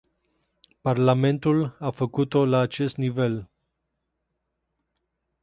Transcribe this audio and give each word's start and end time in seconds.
Parlamentul 0.81 1.77
a 1.79 1.89
făcut-o 1.91 2.45
la 2.45 2.59
acest 2.59 2.97
nivel. 2.97 3.49